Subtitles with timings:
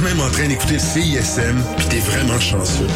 [0.00, 2.86] même en train d'écouter CISM, puis t'es vraiment chanceux.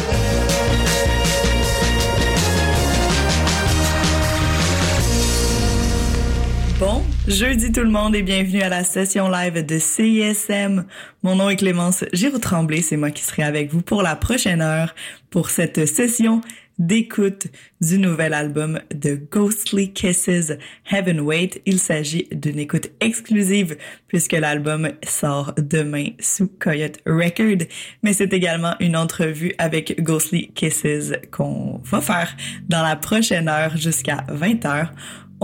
[6.79, 10.85] Bon, jeudi tout le monde et bienvenue à la session live de CISM.
[11.23, 14.93] Mon nom est Clémence Giroux-Tremblay, c'est moi qui serai avec vous pour la prochaine heure
[15.29, 16.41] pour cette session
[16.79, 17.47] d'écoute
[17.81, 20.53] du nouvel album de Ghostly Kisses
[20.91, 21.61] Heaven Wait.
[21.65, 23.77] Il s'agit d'une écoute exclusive
[24.07, 27.67] puisque l'album sort demain sous Coyote Record,
[28.01, 32.35] mais c'est également une entrevue avec Ghostly Kisses qu'on va faire
[32.67, 34.91] dans la prochaine heure jusqu'à 20 heures.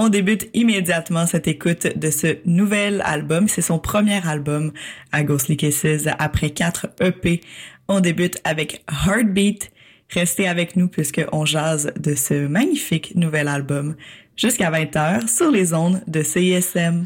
[0.02, 3.50] On débute immédiatement cette écoute de ce nouvel album.
[3.50, 4.72] C'est son premier album
[5.12, 7.42] à Ghostly Kisses après quatre EP.
[7.90, 9.72] On débute avec Heartbeat,
[10.10, 13.96] Restez avec nous puisqu'on jase de ce magnifique nouvel album
[14.36, 17.06] jusqu'à 20h sur les ondes de CISM.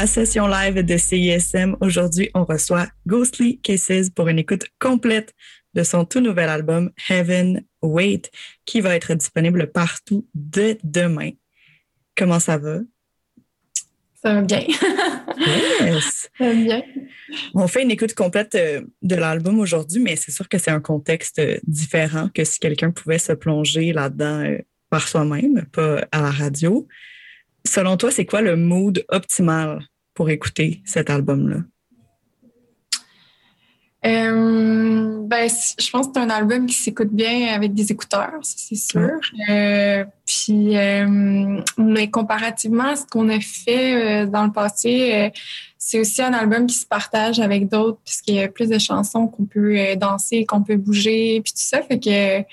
[0.00, 1.76] La session live de CISM.
[1.80, 5.34] Aujourd'hui, on reçoit Ghostly Cases pour une écoute complète
[5.74, 8.30] de son tout nouvel album Heaven Wait,
[8.64, 11.30] qui va être disponible partout dès demain.
[12.16, 12.78] Comment ça va?
[14.22, 14.64] Ça va bien.
[15.80, 16.30] yes.
[16.38, 16.82] Ça va bien.
[17.54, 20.80] On fait une écoute complète euh, de l'album aujourd'hui, mais c'est sûr que c'est un
[20.80, 24.58] contexte euh, différent que si quelqu'un pouvait se plonger là-dedans euh,
[24.90, 26.86] par soi-même, pas à la radio.
[27.66, 31.58] Selon toi, c'est quoi le mood optimal pour écouter cet album-là?
[34.06, 38.76] Euh, ben, je pense que c'est un album qui s'écoute bien avec des écouteurs, c'est
[38.76, 39.20] sûr.
[39.48, 45.32] Euh, puis, euh, mais comparativement à ce qu'on a fait dans le passé,
[45.76, 49.26] c'est aussi un album qui se partage avec d'autres, puisqu'il y a plus de chansons
[49.26, 51.82] qu'on peut danser, qu'on peut bouger, puis tout ça.
[51.82, 52.44] Fait que,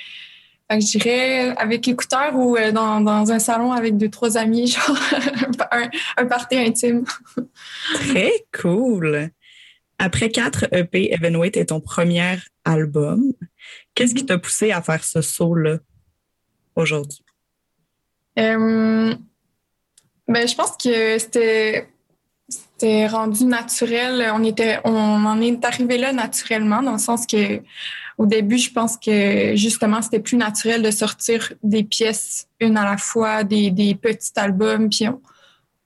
[0.70, 4.68] fait que je dirais avec écouteurs ou dans, dans un salon avec deux, trois amis,
[4.72, 4.98] genre
[5.72, 7.06] un, un party intime.
[7.94, 9.30] Très cool.
[9.98, 13.32] Après quatre EP, Evenweight est ton premier album.
[13.94, 15.78] Qu'est-ce qui t'a poussé à faire ce saut-là
[16.76, 17.24] aujourd'hui?
[18.38, 19.14] Euh,
[20.28, 21.88] ben, je pense que c'était
[22.50, 24.32] c'était rendu naturel.
[24.34, 27.62] On était, on en est arrivé là naturellement, dans le sens que
[28.18, 32.86] au début, je pense que justement, c'était plus naturel de sortir des pièces une à
[32.86, 35.22] la fois, des, des petits albums, puis on,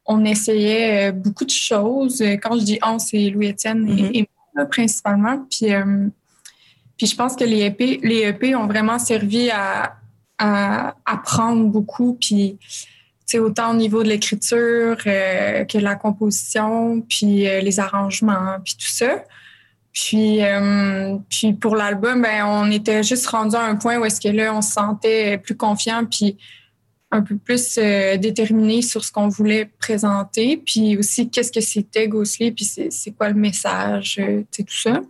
[0.05, 2.21] on essayait beaucoup de choses.
[2.41, 4.11] Quand je dis on, c'est Louis-Étienne mm -hmm.
[4.13, 5.45] et, et, moi principalement.
[5.49, 6.07] Puis, euh,
[6.97, 9.97] puis je pense que les EP, les EP ont vraiment servi à,
[10.37, 12.17] à apprendre beaucoup.
[12.19, 12.57] Puis
[13.37, 18.87] autant au niveau de l'écriture euh, que la composition, puis euh, les arrangements, puis tout
[18.87, 19.23] ça.
[19.91, 24.21] Puis, euh, puis pour l'album, ben, on était juste rendu à un point où est-ce
[24.21, 26.37] que là, on se sentait plus confiant, puis
[27.11, 32.07] un peu plus euh, déterminé sur ce qu'on voulait présenter, puis aussi qu'est-ce que c'était
[32.07, 35.01] Ghostly, puis c'est quoi le message, euh, tout ça.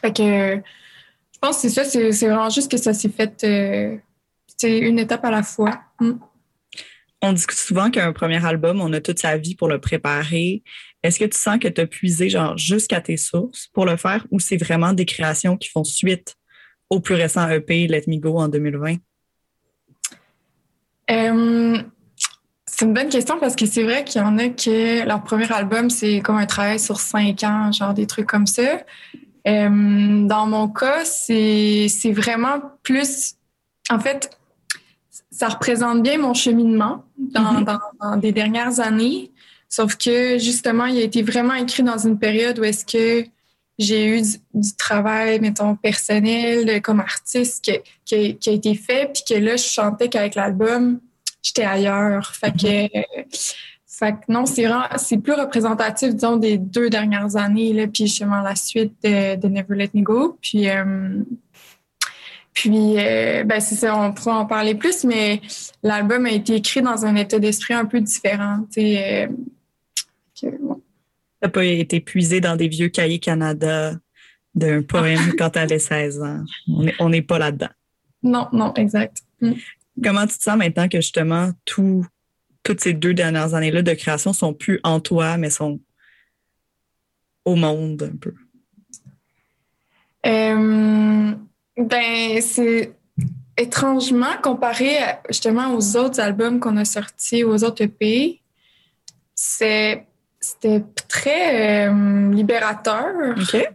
[0.00, 0.56] Fait que
[1.32, 3.96] je pense que c'est ça, c'est vraiment juste que ça s'est fait euh,
[4.62, 5.80] une étape à la fois.
[6.00, 6.12] Mm.
[7.22, 10.62] On discute souvent qu'un premier album, on a toute sa vie pour le préparer.
[11.06, 14.26] Est-ce que tu sens que tu as puisé genre jusqu'à tes sources pour le faire
[14.32, 16.34] ou c'est vraiment des créations qui font suite
[16.90, 18.96] au plus récent EP Let Me Go en 2020?
[21.08, 21.78] Euh,
[22.66, 25.50] c'est une bonne question parce que c'est vrai qu'il y en a que leur premier
[25.52, 28.80] album, c'est comme un travail sur cinq ans, genre des trucs comme ça.
[29.46, 33.36] Euh, dans mon cas, c'est vraiment plus.
[33.90, 34.36] En fait,
[35.30, 37.64] ça représente bien mon cheminement dans, mm -hmm.
[37.64, 39.30] dans, dans des dernières années.
[39.76, 43.28] Sauf que justement, il a été vraiment écrit dans une période où est-ce que
[43.78, 44.22] j'ai eu
[44.54, 47.70] du, travail, mettons, personnel comme artiste
[48.06, 50.98] qui, a été fait, puis que là, je chantais qu'avec l'album,
[51.42, 52.34] j'étais ailleurs.
[52.34, 58.54] Fait que, non, c'est plus représentatif, disons, des deux dernières années, là, puis justement la
[58.54, 60.38] suite de, Never Let Me Go.
[60.40, 61.22] Puis, euh,
[62.54, 65.42] puis euh, ben c'est ça, on pourra en parler plus, mais
[65.82, 69.28] l'album a été écrit dans un état d'esprit un peu différent, sais.
[70.44, 70.82] Euh, bon
[71.42, 73.94] n'a pas été puisé dans des vieux cahiers Canada
[74.54, 76.44] d'un poème quand tu avais 16 ans?
[76.98, 77.68] On n'est pas là-dedans.
[78.22, 79.22] Non, non, exact.
[79.40, 79.52] Mm.
[80.02, 82.04] Comment tu te sens maintenant que justement tout,
[82.62, 85.80] toutes ces deux dernières années-là de création sont plus en toi, mais sont
[87.44, 88.34] au monde un peu?
[90.26, 91.34] Euh,
[91.76, 92.92] ben, c'est
[93.56, 94.96] étrangement comparé
[95.28, 98.40] justement aux autres albums qu'on a sortis, aux autres EP,
[99.34, 100.06] c'est
[100.46, 103.36] c'était très euh, libérateur.
[103.36, 103.68] OK.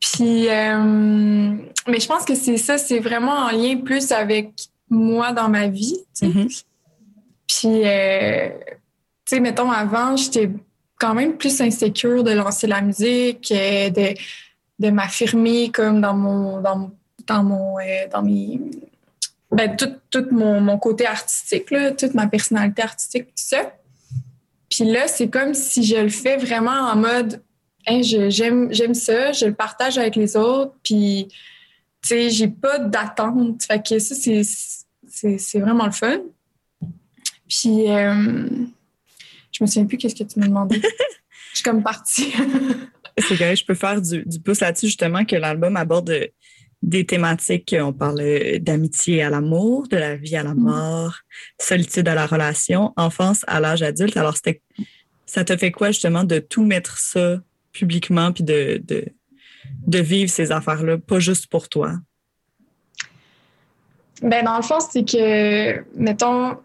[0.00, 1.54] Puis, euh,
[1.86, 4.50] mais je pense que c'est ça, c'est vraiment en lien plus avec
[4.90, 5.98] moi dans ma vie.
[6.14, 6.26] Tu sais.
[6.26, 6.64] Mm -hmm.
[7.46, 8.48] Puis, euh,
[9.24, 10.50] tu sais, mettons, avant, j'étais
[10.98, 13.48] quand même plus insécure de lancer la musique,
[13.98, 14.08] de,
[14.82, 16.90] de m'affirmer comme dans mon, dans,
[17.30, 17.76] dans mon,
[18.12, 18.60] dans mes,
[19.56, 23.60] ben, tout, tout mon, mon côté artistique, là, toute ma personnalité artistique, tout ça.
[24.72, 27.42] Puis là, c'est comme si je le fais vraiment en mode
[27.86, 31.28] hey, j'aime j'aime ça, je le partage avec les autres, puis
[32.00, 33.62] tu sais, j'ai pas d'attente.
[33.64, 36.20] Fait que ça, c'est vraiment le fun.
[37.46, 38.48] Puis euh,
[39.52, 40.80] je me souviens plus qu'est-ce que tu m'as demandé.
[41.50, 42.32] je suis comme partie.
[43.18, 46.30] c'est vrai, je peux faire du, du pouce là-dessus, justement, que l'album aborde
[46.82, 47.74] des thématiques.
[47.78, 48.22] On parle
[48.60, 51.18] d'amitié à l'amour, de la vie à la mort,
[51.60, 54.16] solitude à la relation, enfance à l'âge adulte.
[54.16, 54.36] Alors,
[55.26, 57.38] ça te fait quoi justement de tout mettre ça
[57.72, 59.06] publiquement puis de, de,
[59.86, 61.94] de vivre ces affaires-là, pas juste pour toi?
[64.20, 66.56] Ben, dans le fond, c'est que, mettons,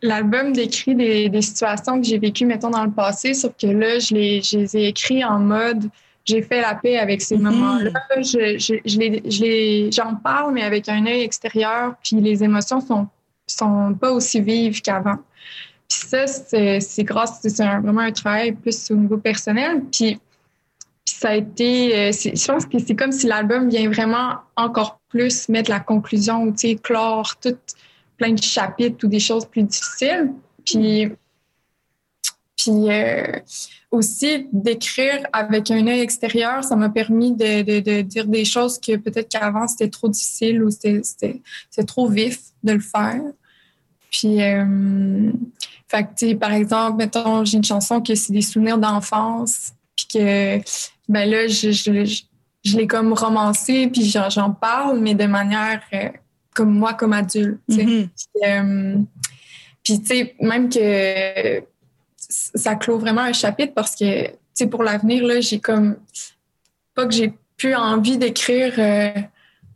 [0.00, 3.98] l'album décrit des, des, situations que j'ai vécues, mettons, dans le passé, sauf que là,
[3.98, 5.90] je les, je les ai écrits en mode
[6.28, 7.44] j'ai fait la paix avec ces mhm.
[7.44, 7.90] moments-là.
[8.18, 13.08] Je, je, je j'en parle, mais avec un œil extérieur, puis les émotions sont,
[13.46, 15.16] sont pas aussi vives qu'avant.
[15.88, 19.82] Puis ça, c'est, grâce, c'est vraiment un travail plus au niveau personnel.
[19.90, 20.20] Puis,
[21.06, 25.48] ça a été, euh, je pense que c'est comme si l'album vient vraiment encore plus
[25.48, 27.56] mettre la conclusion, tu sais, clore tout
[28.18, 30.32] plein de chapitres ou des choses plus difficiles.
[30.66, 31.10] Puis,
[32.58, 33.38] puis euh,
[33.90, 38.78] aussi, d'écrire avec un œil extérieur, ça m'a permis de, de, de, dire des choses
[38.78, 41.40] que peut-être qu'avant, c'était trop difficile ou c'était
[41.86, 43.22] trop vif de le faire.
[44.10, 45.30] Puis, euh,
[45.86, 50.58] fait que, par exemple, mettons, j'ai une chanson que c'est des souvenirs d'enfance, puis que,
[51.08, 52.22] ben là, je, je,
[52.64, 56.08] je, l'ai comme romancé, puis j'en parle, mais de manière euh,
[56.54, 57.60] comme moi, comme adulte.
[57.70, 58.08] Mm-hmm.
[58.44, 58.96] Euh,
[59.82, 61.62] puis, tu sais, même que
[62.28, 65.96] ça clôt vraiment un chapitre parce que, tu sais, pour l'avenir, là, j'ai comme,
[66.94, 69.20] pas que j'ai plus envie d'écrire euh,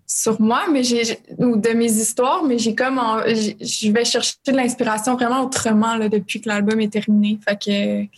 [0.06, 4.52] sur moi, mais j'ai ou de mes histoires, mais j'ai comme je vais chercher de
[4.52, 7.38] l'inspiration vraiment autrement là, depuis que l'album est terminé.
[7.46, 8.16] Fait que,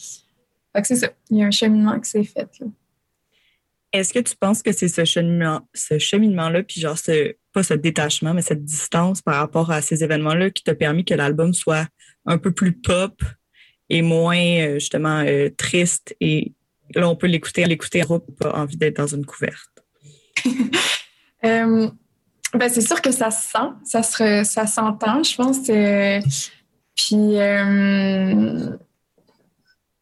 [0.75, 1.09] fait que c'est ça.
[1.31, 2.49] Il y a un cheminement qui s'est fait.
[3.93, 7.75] Est-ce que tu penses que c'est ce cheminement, ce cheminement-là, puis genre ce, pas ce
[7.75, 11.87] détachement, mais cette distance par rapport à ces événements-là qui t'a permis que l'album soit
[12.27, 13.23] un peu plus pop
[13.91, 16.53] et moins euh, justement euh, triste et
[16.95, 18.03] là on peut l'écouter, l'écouter,
[18.39, 19.71] pas envie d'être dans une couverte.
[21.45, 21.91] Euh,
[22.55, 25.59] ben, c'est sûr que ça se sent, ça, se, ça s'entend, je pense.
[26.95, 28.71] puis, euh,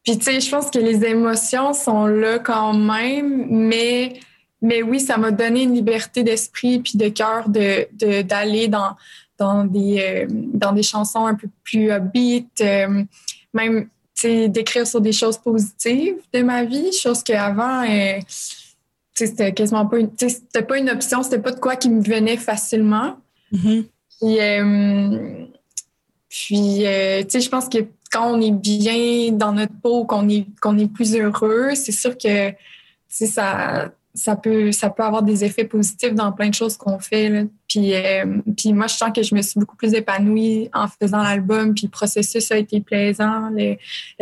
[0.04, 4.20] puis tu sais, je pense que les émotions sont là quand même, mais,
[4.60, 7.88] mais oui, ça m'a donné une liberté d'esprit puis de cœur de,
[8.22, 8.96] d'aller dans,
[9.38, 12.62] dans, des, euh, dans des chansons un peu plus upbeat,
[13.52, 13.88] même
[14.24, 17.84] d'écrire sur des choses positives de ma vie, chose qu'avant,
[19.14, 22.36] c'était quasiment pas une, c'était pas une option, c'était pas de quoi qui me venait
[22.36, 23.16] facilement.
[23.52, 23.84] Mm-hmm.
[24.20, 25.46] Puis, euh,
[26.28, 27.78] puis euh, tu sais, je pense que
[28.10, 32.16] quand on est bien dans notre peau, qu'on est, qu'on est plus heureux, c'est sûr
[32.16, 32.52] que
[33.08, 37.46] ça, ça, peut, ça peut avoir des effets positifs dans plein de choses qu'on fait.
[37.68, 41.22] Puis, euh, puis moi, je sens que je me suis beaucoup plus épanouie en faisant
[41.22, 43.76] l'album, puis le processus a été plaisant, le,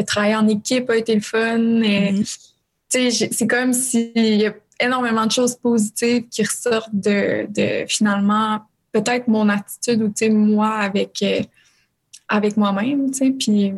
[0.05, 1.59] travail en équipe a été le fun.
[1.59, 2.46] Mm-hmm.
[2.88, 4.12] C'est comme si
[4.81, 8.61] énormément de choses positives qui ressortent de, de finalement
[8.92, 11.42] peut-être mon attitude ou moi avec euh,
[12.29, 13.74] avec moi-même puis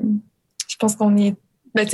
[0.69, 1.35] je pense qu'on est
[1.75, 1.87] ben,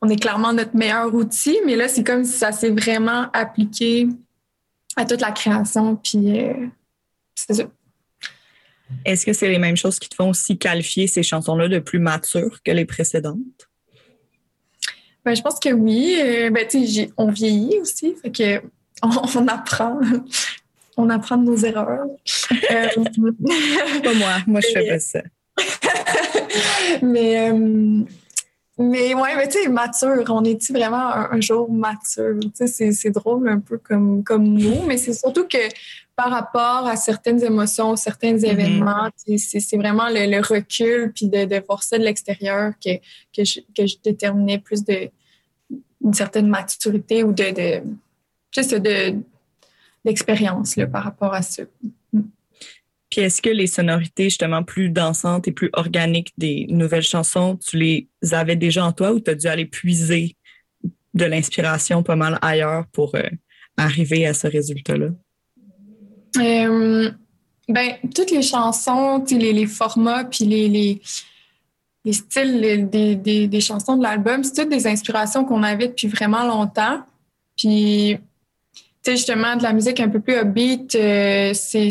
[0.00, 4.08] on est clairement notre meilleur outil mais là c'est comme si ça s'est vraiment appliqué
[4.96, 6.54] à toute la création puis euh,
[7.34, 7.64] c'est ça
[9.04, 11.98] est-ce que c'est les mêmes choses qui te font aussi qualifier ces chansons-là de plus
[11.98, 13.68] matures que les précédentes?
[15.24, 16.16] Ben, je pense que oui.
[16.20, 16.66] Euh, ben,
[17.16, 18.62] on vieillit aussi, fait que
[19.02, 20.00] on, apprend.
[20.96, 22.06] On apprend de nos erreurs.
[22.70, 22.88] Euh,
[24.02, 24.36] pas moi.
[24.46, 25.22] Moi, je fais pas ça.
[27.02, 27.50] mais,
[28.78, 30.24] mais ouais, mais tu sais, mature.
[30.28, 32.38] On est-tu vraiment un, jour mature?
[32.56, 35.58] Tu sais, c'est drôle un peu comme, comme nous, mais c'est surtout que
[36.14, 38.52] par rapport à certaines émotions, certains mm-hmm.
[38.52, 42.96] événements, c'est vraiment le, recul puis de, de voir ça de l'extérieur que,
[43.36, 45.10] que, je, que je déterminais plus de,
[46.04, 47.82] une certaine maturité ou de, de
[48.52, 49.14] juste de
[50.04, 51.64] d'expérience par rapport à ça.
[53.10, 57.78] Puis est-ce que les sonorités justement plus dansantes et plus organiques des nouvelles chansons, tu
[57.78, 60.36] les avais déjà en toi ou tu as dû aller puiser
[61.14, 63.22] de l'inspiration pas mal ailleurs pour euh,
[63.76, 65.08] arriver à ce résultat-là?
[66.36, 67.10] Euh,
[67.68, 71.00] ben, toutes les chansons, les, les formats, puis les, les,
[72.04, 76.08] les styles des, des, des chansons de l'album, c'est toutes des inspirations qu'on avait depuis
[76.08, 77.02] vraiment longtemps.
[77.56, 78.16] Puis,
[78.74, 81.88] tu sais, justement, de la musique un peu plus upbeat, euh, c'est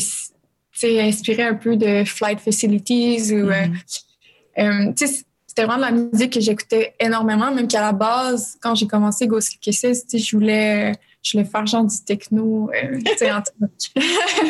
[0.84, 3.50] inspiré un peu de Flight Facilities ou.
[3.50, 4.90] Euh, mm-hmm.
[4.90, 8.58] euh, tu sais, c'était vraiment de la musique que j'écoutais énormément, même qu'à la base,
[8.62, 12.70] quand j'ai commencé Ghost Kisses, je voulais, je voulais faire genre du techno.
[13.18, 13.42] sais, en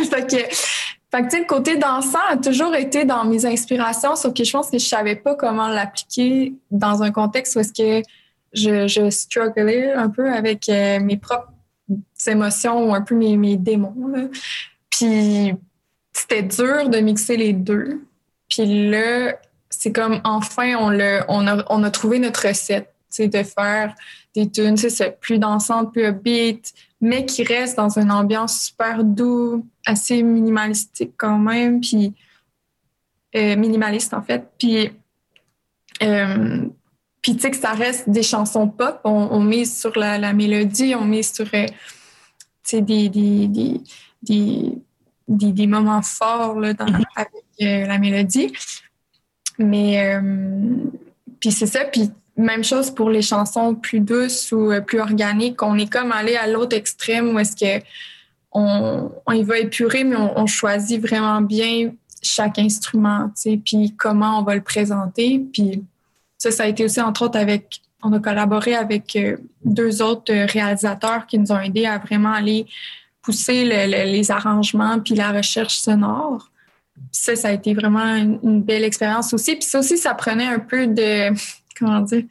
[0.10, 0.56] fait que
[1.10, 4.52] fait que, sais, le côté dansant a toujours été dans mes inspirations, sauf que je
[4.52, 8.06] pense que je savais pas comment l'appliquer dans un contexte où est-ce que
[8.52, 11.54] je, je strugglais un peu avec euh, mes propres
[12.26, 14.30] émotions ou un peu mes, mes démons.
[14.90, 15.54] Puis
[16.18, 18.02] c'était dur de mixer les deux.
[18.50, 19.38] Puis là,
[19.70, 23.96] c'est comme enfin on, le, on, a, on a trouvé notre recette, de faire
[24.36, 29.66] des tunes, c'est plus dansantes, plus upbeat, mais qui reste dans une ambiance super doux,
[29.88, 32.14] assez minimalistique quand même, puis
[33.36, 34.48] euh, minimaliste en fait.
[34.60, 34.92] Puis
[36.04, 36.68] Euh,
[37.22, 40.34] puis tu sais que ça reste des chansons pop, on, on mise sur la, la,
[40.34, 41.66] mélodie, on mise sur euh,
[42.72, 43.10] des,
[45.28, 47.04] des, moments forts là, dans, mm-hmm.
[47.16, 48.54] avec euh, la mélodie.
[49.60, 50.76] Mais euh,
[51.40, 55.62] puis c'est ça, puis même chose pour les chansons plus douces ou plus organiques.
[55.64, 57.84] On est comme allé à l'autre extrême où est-ce que
[58.52, 63.62] on, on, y va épurer, mais on, on choisit vraiment bien chaque instrument, tu sais,
[63.64, 65.40] puis comment on va le présenter.
[65.52, 65.84] Puis
[66.38, 70.34] ça, ça a été aussi, entre autres, avec, on a collaboré avec euh, deux autres
[70.34, 72.68] réalisateurs qui nous ont aidés à vraiment aller
[73.28, 76.50] pousser les arrangements puis la recherche sonore.
[77.12, 79.56] ça, ça a été vraiment une, belle expérience aussi.
[79.56, 81.34] Puis ça aussi, ça prenait un peu de,
[81.78, 82.24] comment dire,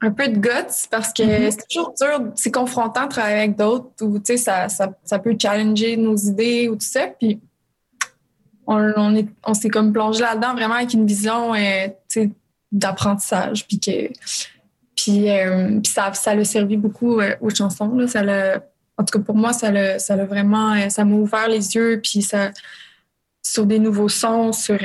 [0.00, 1.50] un peu de guts parce que mm-hmm.
[1.52, 5.20] c'est toujours dur, c'est confrontant de travailler avec d'autres ou, tu sais, ça, ça, ça,
[5.20, 7.06] peut challenger nos idées ou tout ça.
[7.06, 7.38] Puis
[8.66, 12.26] on, on s'est comme plongé là-dedans vraiment avec une vision euh,
[12.72, 13.68] d'apprentissage.
[13.68, 14.12] Puis que
[14.96, 17.94] puis, euh, ça, ça l'a servi beaucoup euh, aux chansons.
[17.94, 18.06] Là.
[18.06, 18.22] Ça
[19.00, 22.20] en tout cas, pour moi, ça l'a, ça vraiment, ça m'a ouvert les yeux, puis
[22.20, 22.50] ça,
[23.42, 24.78] sur des nouveaux sons, sur,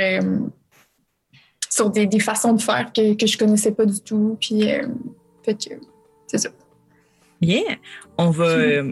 [1.69, 4.37] sur des, des, façons de faire que, que je connaissais pas du tout.
[4.39, 4.61] Puis,
[5.43, 5.75] fait que,
[6.27, 6.49] c'est ça.
[7.41, 7.61] Bien.
[8.17, 8.83] On va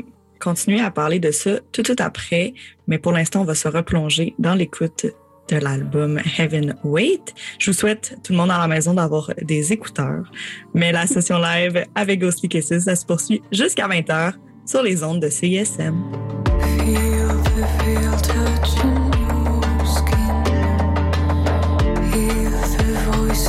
[0.41, 2.53] continuer à parler de ça tout, tout après,
[2.87, 5.05] mais pour l'instant, on va se replonger dans l'écoute
[5.47, 7.33] de l'album Heaven Wait.
[7.59, 10.29] Je vous souhaite, tout le monde à la maison, d'avoir des écouteurs.
[10.73, 14.33] Mais la session live avec Ghostly Kisses, ça se poursuit jusqu'à 20h
[14.65, 15.95] sur les ondes de CISM.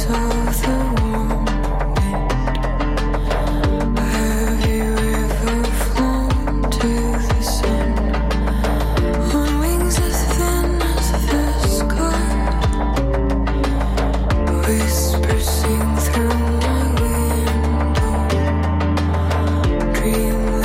[0.06, 0.43] The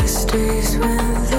[0.10, 1.39] stays with us.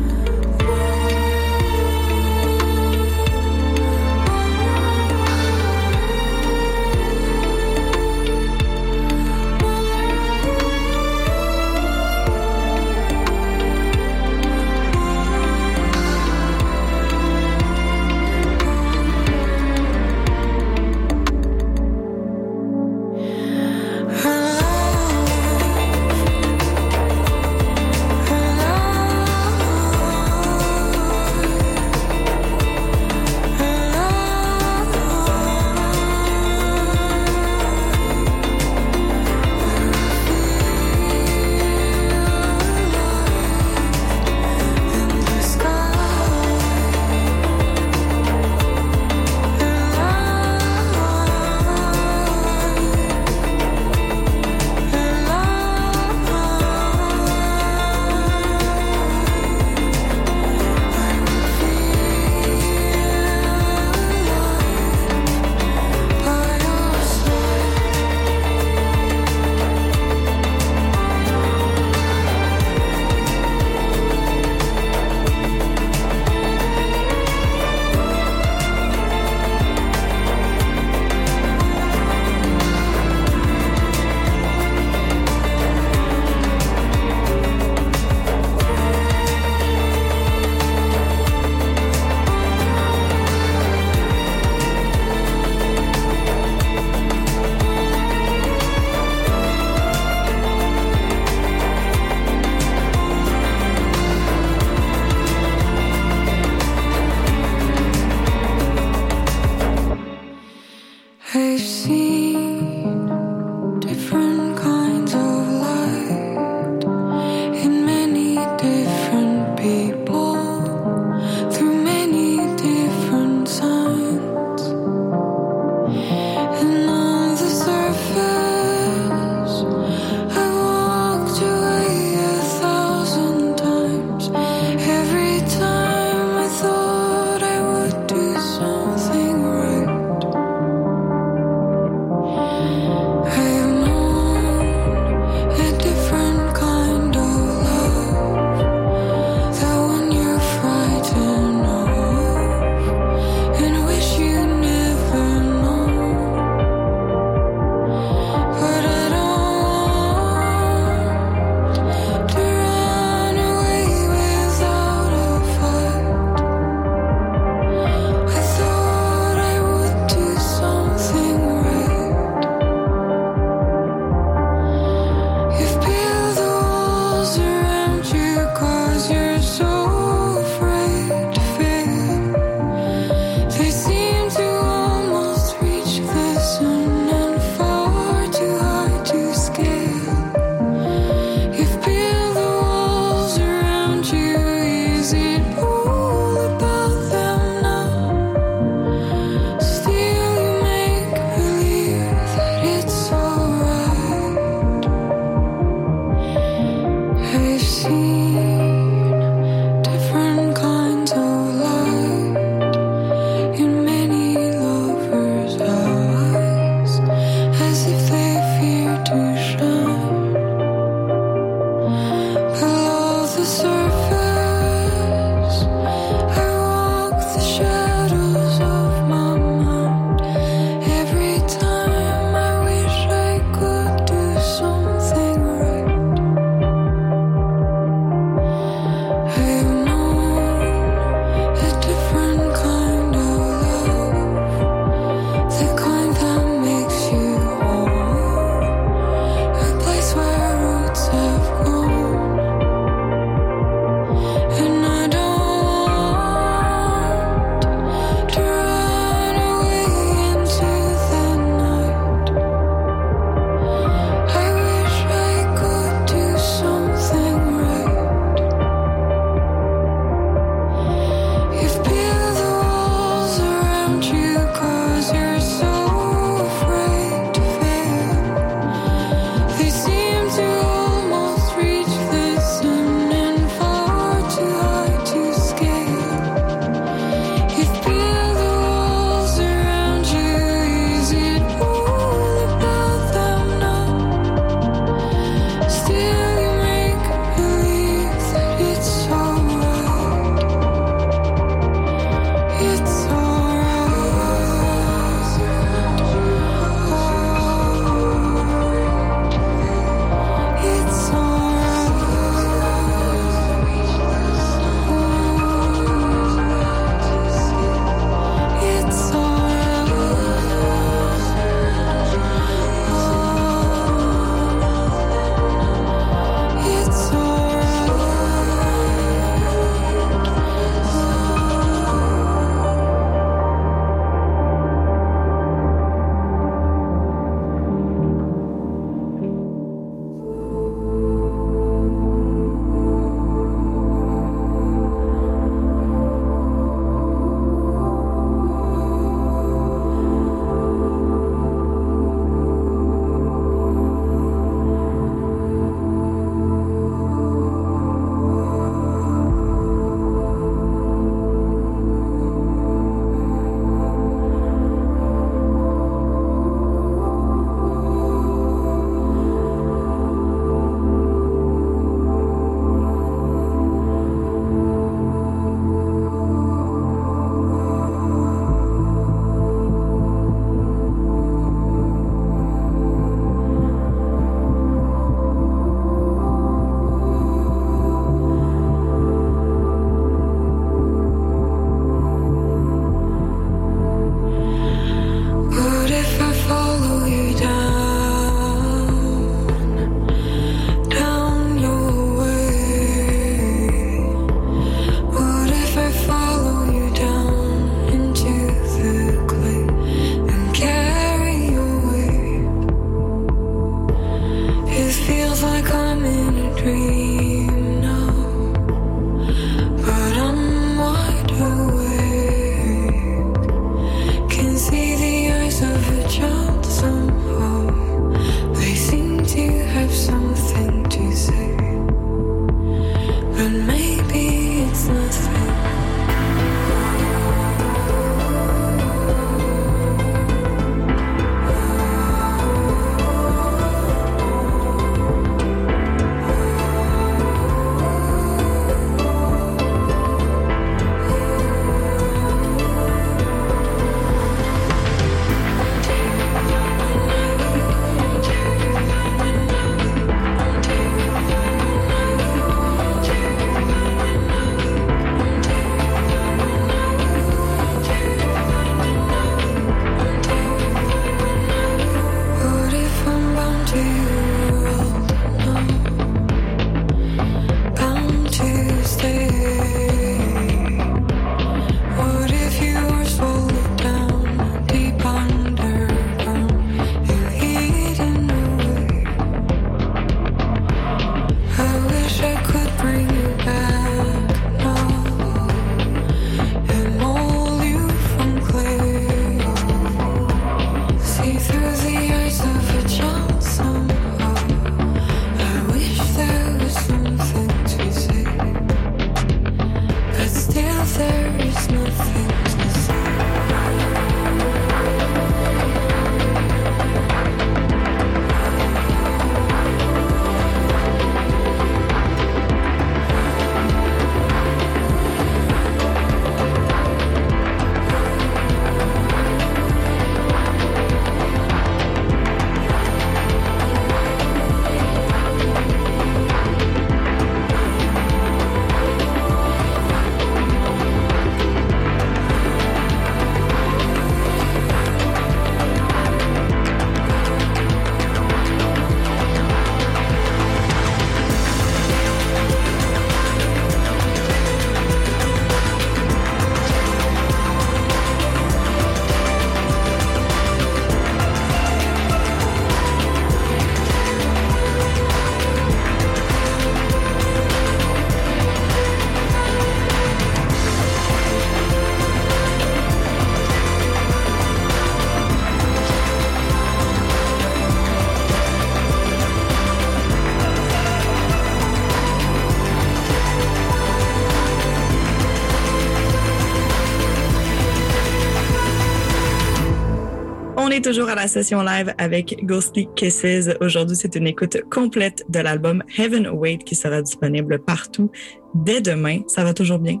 [590.86, 593.48] Toujours à la session live avec Ghostly Kisses.
[593.60, 598.12] Aujourd'hui, c'est une écoute complète de l'album Heaven Wait qui sera disponible partout
[598.54, 599.22] dès demain.
[599.26, 600.00] Ça va toujours bien?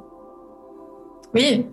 [1.34, 1.66] Oui.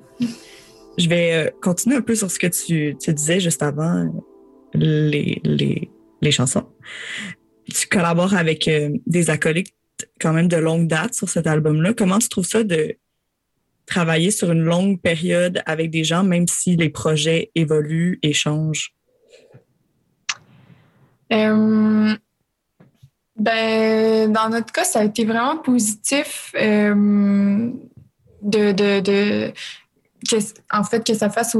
[0.98, 4.12] Je vais euh, continuer un peu sur ce que tu, tu disais juste avant
[4.74, 6.66] les, les, les chansons.
[7.72, 9.76] Tu collabores avec euh, des acolytes
[10.20, 11.94] quand même de longue date sur cet album-là.
[11.94, 12.96] Comment tu trouves ça de
[13.86, 18.96] travailler sur une longue période avec des gens, même si les projets évoluent et changent?
[21.34, 22.16] Euh,
[23.36, 27.72] ben, dans notre cas, ça a été vraiment positif euh,
[28.42, 29.52] de,
[30.30, 30.36] que,
[30.72, 31.58] en fait, que ça fasse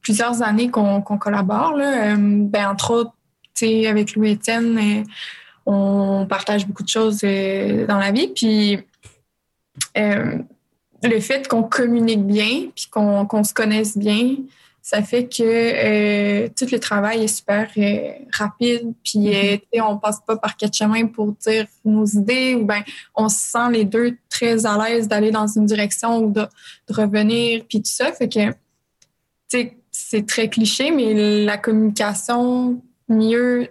[0.00, 1.76] plusieurs années qu'on collabore.
[1.76, 2.12] Là.
[2.12, 3.12] Euh, ben, entre autres,
[3.62, 5.04] avec Louis Etienne,
[5.66, 8.26] on partage beaucoup de choses dans la vie.
[8.34, 8.80] Puis,
[9.94, 14.34] le fait qu'on communique bien puis qu'on se connaisse bien,
[14.82, 19.60] ça fait que euh, tout le travail est super euh, rapide puis mm-hmm.
[19.76, 22.82] euh, on passe pas par quatre chemins pour dire nos idées ou ben
[23.14, 26.46] on se sent les deux très à l'aise d'aller dans une direction ou de,
[26.90, 28.54] revenir puis tout ça fait que
[29.92, 33.68] c'est très cliché mais la communication mieux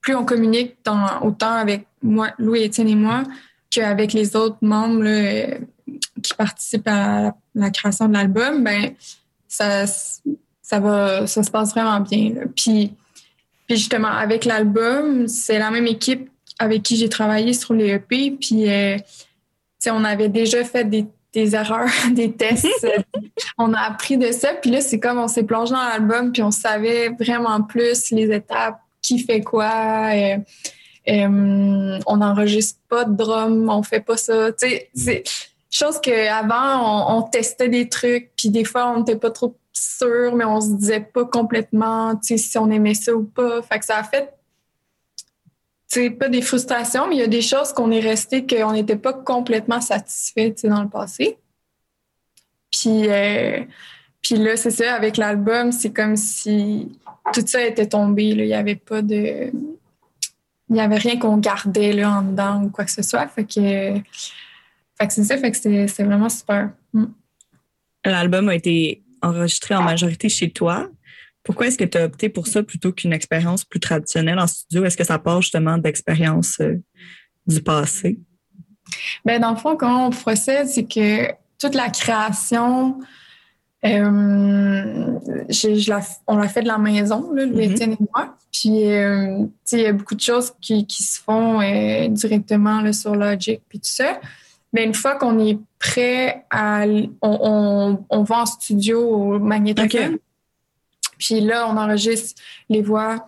[0.00, 3.22] plus on communique dans, autant avec moi Louis Étienne et moi
[3.70, 5.58] qu'avec les autres membres là,
[6.22, 8.94] qui participent à la création de l'album, ben
[9.52, 9.84] ça,
[10.62, 12.32] ça va, ça se passe vraiment bien.
[12.56, 12.94] Puis,
[13.66, 18.30] puis justement, avec l'album, c'est la même équipe avec qui j'ai travaillé sur les EP.
[18.30, 18.96] Puis, euh,
[19.90, 22.66] on avait déjà fait des, des erreurs, des tests.
[23.58, 24.54] on a appris de ça.
[24.54, 28.34] Puis là, c'est comme on s'est plongé dans l'album, puis on savait vraiment plus les
[28.34, 30.14] étapes, qui fait quoi.
[30.14, 30.38] Euh,
[31.08, 34.50] euh, on n'enregistre pas de drum, on fait pas ça.
[34.52, 35.24] Tu sais,
[35.72, 40.36] Chose qu'avant, on, on testait des trucs, puis des fois, on n'était pas trop sûr,
[40.36, 43.62] mais on se disait pas complètement si on aimait ça ou pas.
[43.62, 44.32] Fait que ça a fait
[45.92, 48.96] c'est pas des frustrations, mais il y a des choses qu'on est resté qu'on n'était
[48.96, 51.36] pas complètement satisfait dans le passé.
[52.70, 53.62] Puis, euh,
[54.22, 56.98] puis là, c'est ça, avec l'album, c'est comme si
[57.34, 58.24] tout ça était tombé.
[58.24, 59.50] Il n'y avait pas de.
[60.70, 63.28] Il n'y avait rien qu'on gardait là, en dedans ou quoi que ce soit.
[65.02, 66.70] Fait que c'est ça, fait que c'est vraiment super.
[66.92, 67.06] Mm.
[68.04, 70.88] L'album a été enregistré en majorité chez toi.
[71.42, 74.84] Pourquoi est-ce que tu as opté pour ça plutôt qu'une expérience plus traditionnelle en studio?
[74.84, 76.80] Est-ce que ça part justement d'expériences euh,
[77.46, 78.18] du passé?
[79.24, 83.00] Bien, dans le fond, comment on procède, c'est que toute la création,
[83.84, 85.18] euh,
[86.26, 87.92] on l'a fait de la maison, là, Louis mm-hmm.
[87.92, 88.36] et moi.
[88.52, 91.60] Puis, euh, il y a beaucoup de choses qui, qui se font
[92.10, 94.20] directement là, sur Logic, puis tout ça.
[94.72, 96.84] Mais une fois qu'on est prêt à.
[97.20, 100.18] On, on, va en studio au magnétophone.
[101.18, 103.26] Puis là, on enregistre les voix,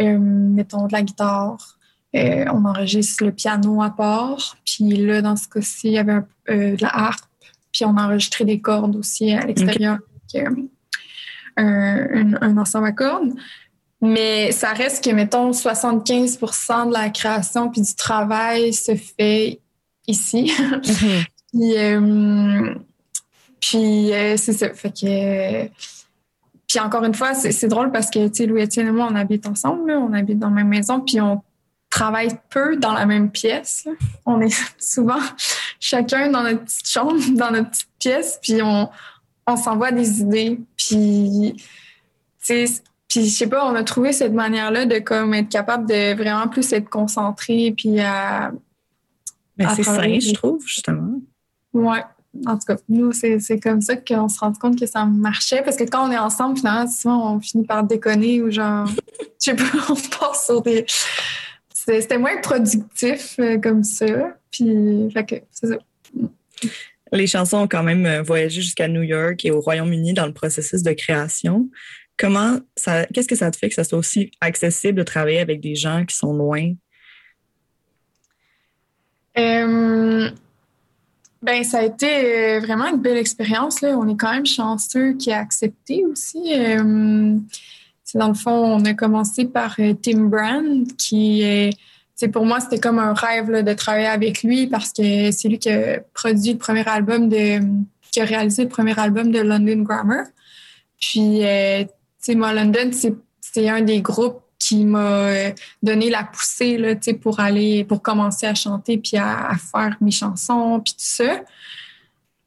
[0.00, 1.78] euh, mettons de la guitare.
[2.14, 4.56] Euh, on enregistre le piano à part.
[4.64, 7.24] Puis là, dans ce cas-ci, il y avait euh, de la harpe.
[7.72, 9.98] Puis on a enregistré des cordes aussi à l'extérieur.
[11.56, 13.32] un, un, ensemble à cordes.
[14.00, 19.60] Mais ça reste que, mettons, 75% de la création puis du travail se fait
[20.06, 20.52] ici.
[20.58, 20.80] Mhm.
[21.52, 22.74] puis, euh,
[23.60, 24.72] puis euh, c'est ça.
[24.74, 25.68] Fait que.
[26.68, 29.46] Puis encore une fois, c'est drôle parce que, tu sais, Louis-Étienne et moi, on habite
[29.46, 31.40] ensemble, on habite dans la même maison, puis on
[31.90, 33.86] travaille peu dans la même pièce.
[34.24, 35.20] On est souvent
[35.78, 38.88] chacun dans notre petite chambre, dans notre petite pièce, puis on,
[39.46, 40.60] on s'envoie des idées.
[40.76, 41.54] Puis,
[42.44, 45.88] tu sais, puis je sais pas, on a trouvé cette manière-là de comme être capable
[45.88, 48.50] de vraiment plus être concentré, puis à,
[49.56, 51.20] mais c'est sain, je trouve, justement.
[51.72, 51.98] Oui.
[52.44, 55.62] En tout cas, nous, c'est comme ça qu'on se rend compte que ça marchait.
[55.62, 58.86] Parce que quand on est ensemble, finalement, souvent, on finit par déconner ou genre,
[59.18, 60.84] je sais pas, on passe sur des.
[61.72, 64.36] C'était moins productif euh, comme ça.
[64.50, 65.78] Puis, fait que, c'est ça.
[67.12, 70.32] Les chansons ont quand même euh, voyagé jusqu'à New York et au Royaume-Uni dans le
[70.32, 71.70] processus de création.
[72.18, 75.60] Comment ça, qu'est-ce que ça te fait que ça soit aussi accessible de travailler avec
[75.60, 76.72] des gens qui sont loin
[79.38, 80.30] euh,
[81.42, 83.80] ben, ça a été euh, vraiment une belle expérience.
[83.80, 83.96] Là.
[83.98, 86.52] On est quand même chanceux qui a accepté aussi.
[86.54, 87.36] Euh,
[88.14, 91.78] dans le fond, on a commencé par Tim Brand, qui est.
[92.32, 95.68] Pour moi, c'était comme un rêve de travailler avec lui parce que c'est lui qui
[95.68, 97.60] a produit le premier album de.
[98.10, 100.24] qui a réalisé le premier album de London Grammar.
[100.98, 105.52] Puis, sais, moi, London, c'est un des groupes qui m'a euh,
[105.82, 110.80] donné la poussée là, pour aller, pour commencer à chanter puis à, faire mes chansons
[110.84, 111.42] puis tout ça.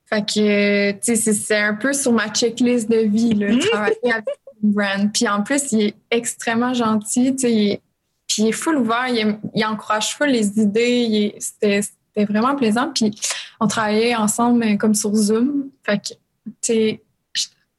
[0.06, 4.26] Fait que, tu sais, c'est un peu sur ma checklist de vie, là, travailler avec
[4.62, 5.14] brand.
[5.14, 7.82] Puis en plus, il est extrêmement gentil, tu sais,
[8.28, 11.82] puis il est full ouvert, il, encourage full les idées, c'était
[12.26, 12.92] vraiment plaisant.
[12.94, 13.12] Puis
[13.60, 15.70] on travaillait ensemble euh, comme sur Zoom.
[15.84, 16.14] Fait que,
[16.46, 17.02] tu sais,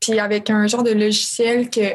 [0.00, 1.94] puis avec un genre de logiciel que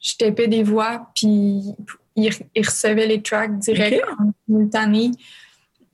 [0.00, 1.74] je tapais des voix, puis
[2.16, 2.30] il,
[2.64, 5.10] recevait les tracks direct en simultané.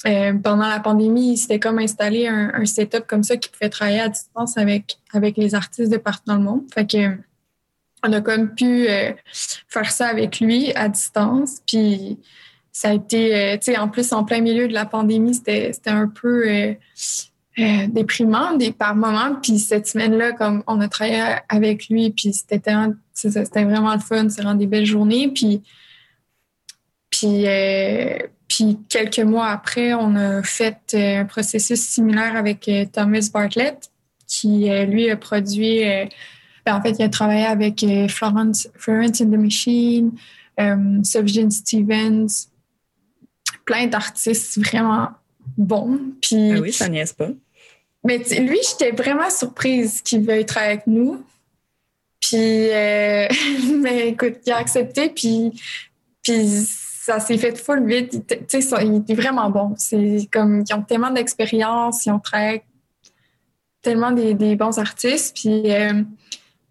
[0.06, 4.00] Euh, pendant la pandémie, il s'était comme installé un, setup comme ça qui pouvait travailler
[4.00, 6.62] à distance avec, avec les artistes de partout dans le monde.
[6.72, 7.16] Fait que
[8.06, 9.12] on a comme pu euh,
[9.68, 11.60] faire ça avec lui à distance.
[11.66, 12.18] Puis
[12.70, 15.72] ça a été, euh, tu sais, en plus, en plein milieu de la pandémie, c'était
[15.86, 16.76] un peu
[17.88, 19.34] déprimant des, par moments.
[19.42, 22.60] Puis cette semaine-là, comme on a travaillé avec lui, puis c'était
[23.24, 25.28] vraiment le fun, c'est vraiment des belles journées.
[25.28, 25.62] Puis,
[27.10, 27.46] puis
[28.48, 33.90] puis quelques mois après, on a fait euh, un processus similaire avec euh, Thomas Bartlett,
[34.26, 35.80] qui euh, lui a produit.
[36.64, 40.12] Ben, en fait, il a travaillé avec Florence, Florence in the Machine,
[40.58, 41.02] euh,
[41.50, 42.48] Stevens,
[43.64, 45.10] plein d'artistes vraiment
[45.56, 46.00] bons.
[46.20, 47.28] Puis, ah oui, ça niaise pas.
[48.04, 51.24] Mais lui, j'étais vraiment surprise qu'il veuille travailler avec nous.
[52.28, 52.36] Puis,
[53.82, 55.10] mais écoute, il a accepté.
[55.10, 55.52] Puis,
[56.22, 56.46] puis
[57.06, 58.26] ça s'est fait full vite.
[58.48, 59.74] Tu sais, il est vraiment bon.
[59.76, 62.62] C'est comme, ils ont tellement d'expérience, ils ont travaillé
[63.80, 65.36] tellement des, bons artistes.
[65.36, 66.02] Puis, euh,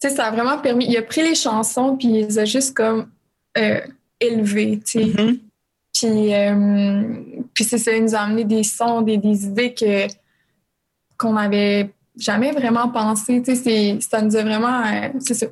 [0.01, 0.85] tu sais, ça a vraiment permis.
[0.89, 3.09] Il a pris les chansons, puis il les a juste comme
[3.57, 3.79] euh,
[4.19, 5.05] élevées, tu sais.
[5.05, 5.39] Mm-hmm.
[5.93, 10.07] Puis, euh, puis c'est ça, il nous a amené des sons, des, idées que
[11.17, 13.41] qu'on n'avait jamais vraiment pensé.
[13.41, 14.83] Tu sais, ça nous a vraiment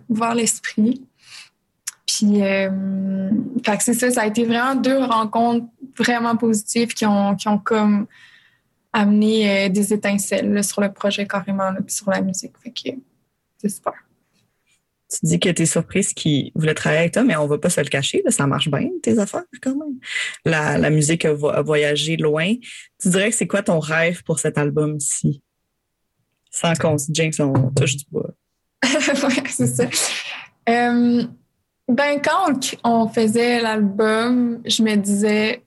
[0.09, 1.01] ouvert l'esprit.
[2.05, 2.69] Puis, euh,
[3.79, 5.65] c'est ça, ça a été vraiment deux rencontres
[5.97, 8.07] vraiment positives qui ont, qui ont comme
[8.91, 12.53] amené euh, des étincelles sur le projet carrément, sur la musique.
[12.61, 12.97] Fait que
[13.57, 13.93] c'est super.
[15.09, 17.69] Tu dis que tu es surprise qu'ils voulaient travailler avec toi, mais on va pas
[17.69, 19.99] se le cacher, ça marche bien, tes affaires, quand même.
[20.43, 22.55] La, la musique a, voyagé loin.
[22.99, 25.41] Tu dirais que c'est quoi ton rêve pour cet album-ci?
[26.53, 28.29] Sans qu'on se jinx, on touche du bois.
[28.83, 29.85] ouais, c'est ça.
[30.69, 31.23] Euh,
[31.87, 35.63] ben, quand on, faisait l'album, je me disais,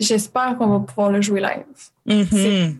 [0.00, 1.62] j'espère qu'on va pouvoir le jouer live.
[2.08, 2.74] Mm-hmm.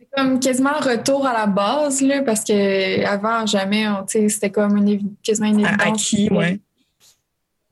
[0.00, 4.76] C'est comme quasiment un retour à la base, là, parce que avant jamais, c'était comme
[4.78, 5.80] une, quasiment une évidence.
[5.80, 6.58] Acquis, ouais.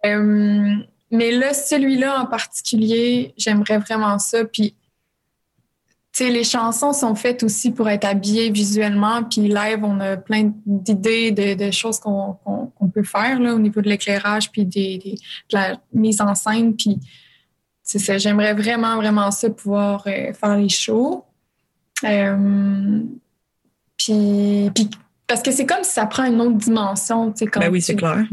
[0.04, 0.76] Euh,
[1.10, 4.44] mais là, celui-là en particulier, j'aimerais vraiment ça.
[4.44, 4.76] Puis
[6.20, 9.22] les chansons sont faites aussi pour être habillées visuellement.
[9.24, 12.38] Puis live, on a plein d'idées de, choses qu'on
[12.92, 16.74] peut faire là, au niveau de l'éclairage, puis des, de la mise en scène.
[16.74, 16.98] Puis
[17.82, 21.24] c'est ça, j'aimerais vraiment, vraiment ça, pouvoir euh, faire les shows.
[22.04, 23.00] Euh,
[23.96, 24.70] puis,
[25.26, 27.32] parce que c'est comme si ça prend une autre dimension.
[27.52, 28.24] Quand ben oui, c'est clair.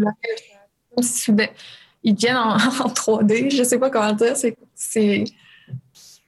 [2.05, 4.35] Ils viennent en, 3D, je sais pas comment dire.
[4.35, 5.25] C'est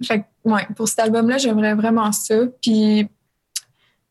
[0.03, 2.45] fait ouais, pour cet album-là, j'aimerais vraiment ça.
[2.61, 3.07] Puis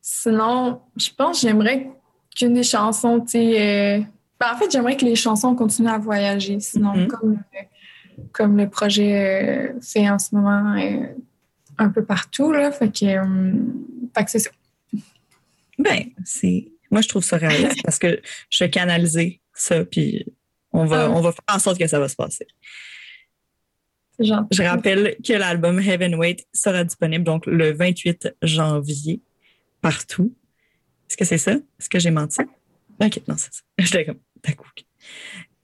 [0.02, 1.90] sinon, je pense que j'aimerais
[2.36, 3.98] qu'une des chansons, tu sais.
[3.98, 4.02] Euh,
[4.38, 6.60] ben, en fait, j'aimerais que les chansons continuent à voyager.
[6.60, 7.06] Sinon, mm-hmm.
[7.06, 7.38] comme,
[8.32, 11.06] comme le projet euh, fait en ce moment euh,
[11.78, 12.72] un peu partout, là.
[12.72, 13.06] Fait que,
[14.16, 14.50] fait que c'est ça.
[15.78, 16.70] Ben, c'est.
[16.90, 18.20] Moi, je trouve ça réaliste parce que
[18.50, 20.24] je vais canaliser ça, puis
[20.72, 21.10] on va, ah.
[21.10, 22.46] on va faire en sorte que ça va se passer.
[24.20, 29.20] Je rappelle que l'album Heavenweight sera disponible donc le 28 janvier
[29.80, 30.32] partout.
[31.08, 31.52] Est-ce que c'est ça?
[31.52, 32.42] Est-ce que j'ai menti?
[33.00, 33.60] OK, non, c'est ça.
[33.78, 34.72] J'étais comme, d'accord.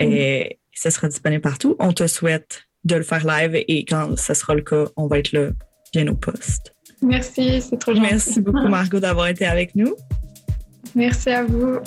[0.01, 1.76] Et ça sera disponible partout.
[1.78, 5.18] On te souhaite de le faire live et quand ce sera le cas, on va
[5.18, 5.51] être là
[5.92, 6.74] bien au poste.
[7.03, 8.09] Merci, c'est trop gentil.
[8.11, 9.94] Merci beaucoup, Margot, d'avoir été avec nous.
[10.94, 11.78] Merci à vous.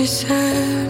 [0.00, 0.89] I said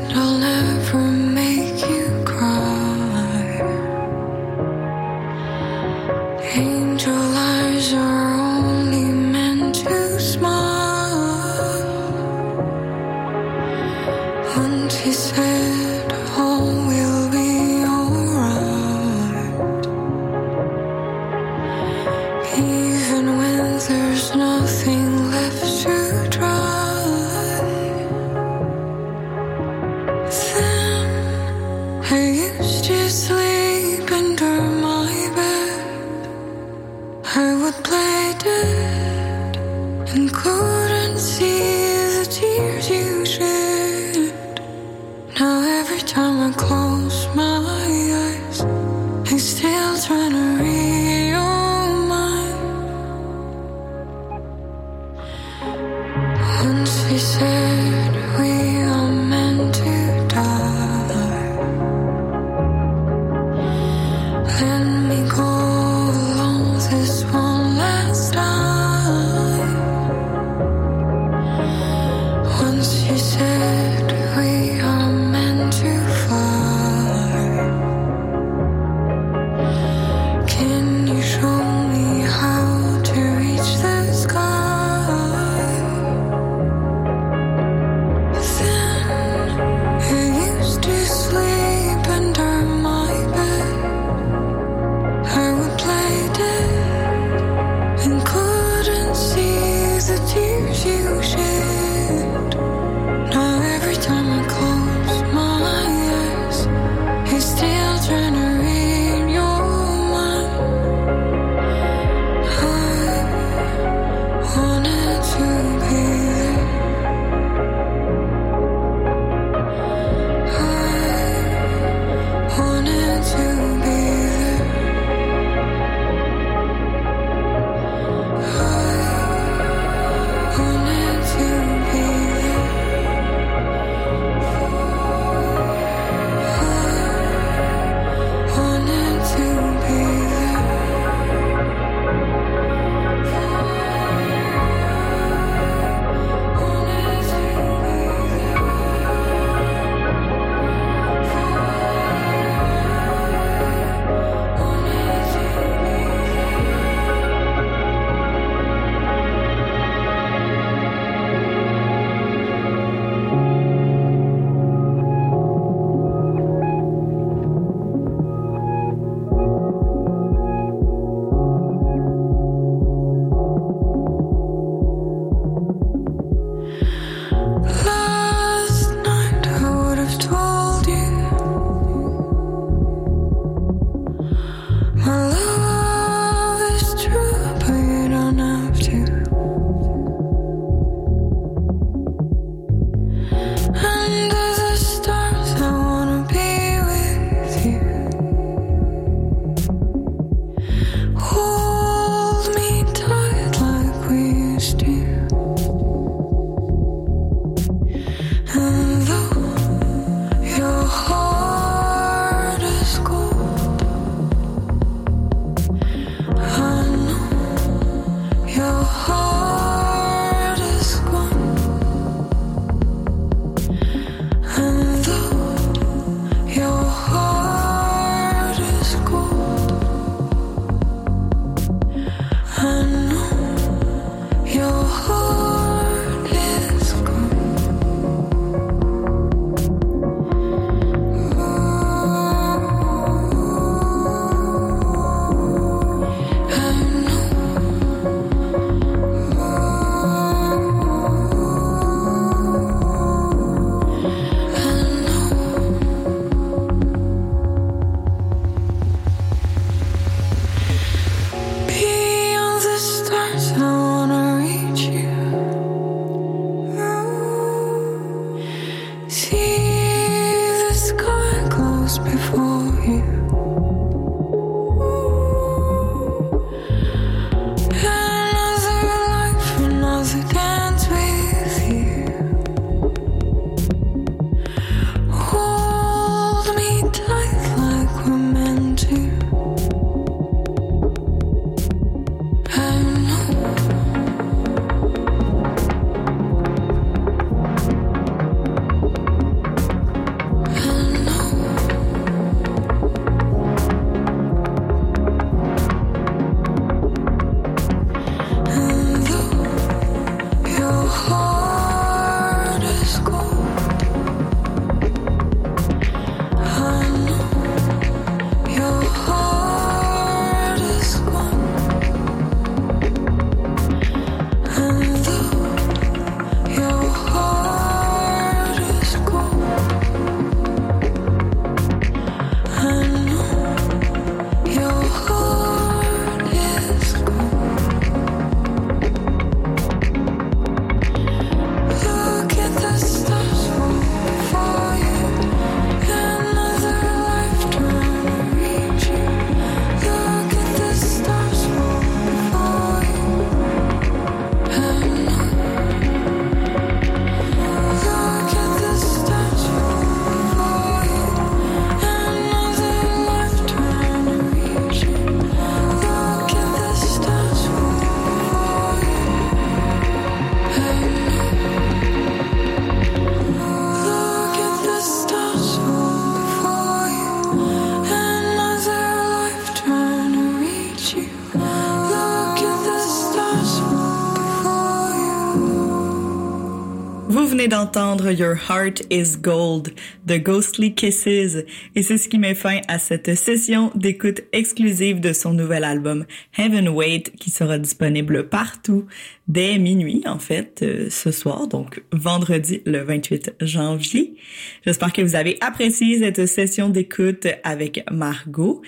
[387.73, 389.73] d'entendre Your Heart is Gold
[390.05, 391.45] de Ghostly Kisses
[391.77, 396.05] et c'est ce qui met fin à cette session d'écoute exclusive de son nouvel album
[396.37, 398.87] Heaven Wait qui sera disponible partout
[399.29, 404.17] dès minuit en fait euh, ce soir donc vendredi le 28 janvier.
[404.65, 408.63] J'espère que vous avez apprécié cette session d'écoute avec Margot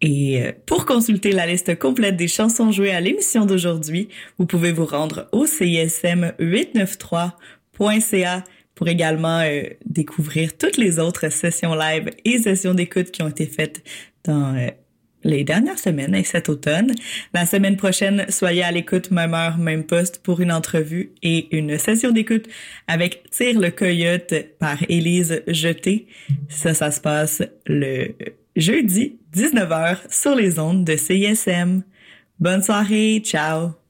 [0.00, 4.70] et euh, pour consulter la liste complète des chansons jouées à l'émission d'aujourd'hui, vous pouvez
[4.70, 5.44] vous rendre au
[7.78, 13.28] CISM893.ca pour également euh, découvrir toutes les autres sessions live et sessions d'écoute qui ont
[13.28, 13.82] été faites
[14.24, 14.68] dans euh,
[15.24, 16.94] les dernières semaines et cet automne.
[17.34, 21.76] La semaine prochaine, soyez à l'écoute, même heure, même poste, pour une entrevue et une
[21.76, 22.46] session d'écoute
[22.86, 26.06] avec Tire le Coyote par Élise Jeté.
[26.48, 28.14] Ça, ça se passe le
[28.54, 31.82] jeudi 19h sur les ondes de CISM.
[32.38, 33.87] Bonne soirée, ciao!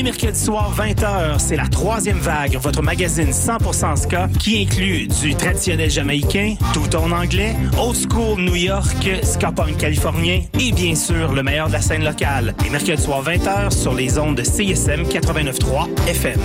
[0.00, 5.34] Les mercredis soirs, 20h, c'est la troisième vague, votre magazine 100% ska qui inclut du
[5.34, 11.34] traditionnel jamaïcain, tout en anglais, old school New York, ska punk californien et bien sûr
[11.34, 12.54] le meilleur de la scène locale.
[12.64, 16.40] Les mercredis soirs, 20h sur les ondes de CSM 89.3 FM.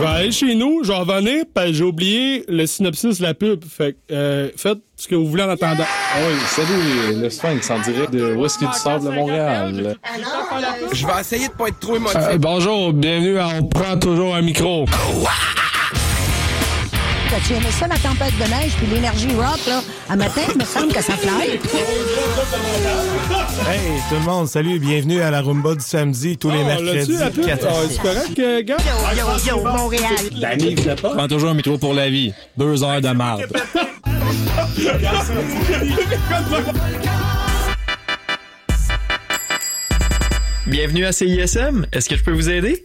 [0.00, 3.34] Je vais aller chez nous, je vais revenir, parce j'ai oublié le synopsis de la
[3.34, 3.62] pub.
[3.66, 5.84] Fait que, euh, faites ce que vous voulez en attendant.
[5.84, 9.98] Ah oui, salut, le Sphinx en direct de Whisky du Sable de Montréal?
[10.94, 12.16] Je vais essayer de pas être trop émotif.
[12.16, 14.86] Euh, bonjour, bienvenue à On prend toujours un micro.
[17.38, 19.80] Tu aimais ça, la tempête de neige, puis l'énergie rock, là?
[20.08, 21.60] À matin, il me semble que ça fly.
[23.68, 27.12] Hey, tout le monde, salut, bienvenue à la Rumba du samedi, tous les Oh, mercredis.
[27.12, 27.30] la Ah,
[27.88, 28.76] c'est correct, euh, gars?
[29.16, 30.96] Yo, yo, Montréal.
[31.02, 32.32] Prends toujours un métro pour la vie.
[32.56, 33.46] Deux heures de marde.
[40.66, 41.86] Bienvenue à CISM.
[41.92, 42.84] Est-ce que je peux vous aider?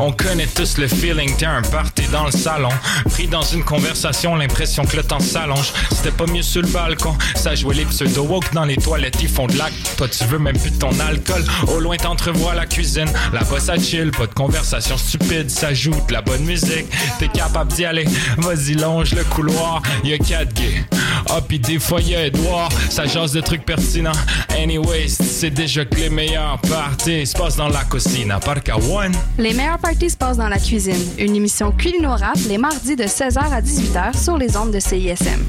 [0.00, 2.70] On connaît tous le feeling, t'es un party dans le salon.
[3.10, 5.72] Pris dans une conversation, l'impression que le temps s'allonge.
[5.90, 9.46] C'était pas mieux sur le balcon, ça jouait les pseudo-woke dans les toilettes, ils font
[9.46, 9.74] de l'acte.
[9.96, 11.44] Toi, tu veux même plus de ton alcool.
[11.68, 13.08] Au loin, t'entrevois la cuisine.
[13.32, 16.86] Là-bas, ça chill, pas de conversation stupide, ça joue de la bonne musique.
[17.18, 18.06] T'es capable d'y aller,
[18.38, 19.82] vas-y, longe le couloir.
[20.02, 20.84] Y'a quatre gays.
[21.30, 24.12] Ah, pis des fois, y'a Edouard, ça jase de trucs pertinents.
[24.50, 28.76] Anyways, c'est déjà que les meilleurs parties se passent dans la cuisine, à part qu'à
[28.76, 29.14] one.
[29.38, 30.96] Les meilleurs parties se passent dans la cuisine.
[31.18, 35.44] Une émission culinorable les mardis de 16h à 18h sur les ondes de CISM.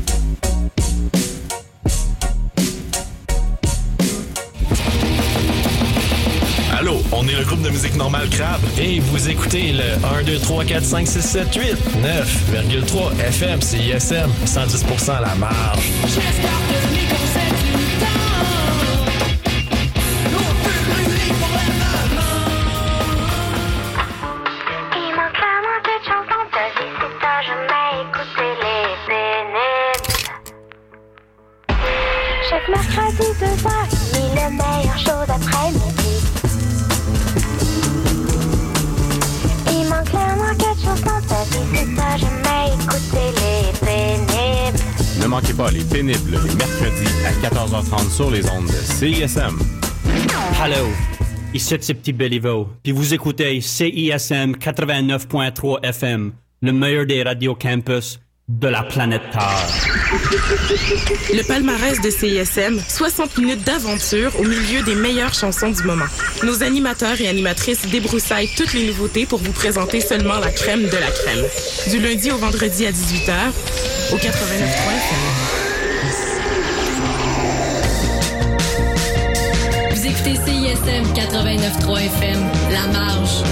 [6.77, 8.59] Allô, on est le groupe de musique normale Crabe.
[8.77, 11.63] Et vous écoutez le 1, 2, 3, 4, 5, 6, 7, 8,
[12.03, 15.91] 9,3 FM, CISM, 110% à la marge.
[48.15, 49.59] Sur les ondes de CISM.
[50.63, 50.87] Hello,
[51.53, 58.21] ici c'est Petit Béliveau, puis vous écoutez CISM 89.3 FM, le meilleur des radios campus
[58.47, 59.67] de la planète Terre.
[61.33, 66.05] Le palmarès de CISM, 60 minutes d'aventure au milieu des meilleures chansons du moment.
[66.41, 70.97] Nos animateurs et animatrices débroussaillent toutes les nouveautés pour vous présenter seulement la crème de
[70.97, 71.45] la crème.
[71.89, 73.33] Du lundi au vendredi à 18h,
[74.13, 75.44] au 89.3 Vous
[80.25, 82.39] écoutez CISM 89.3 FM,
[82.71, 83.43] La Marge.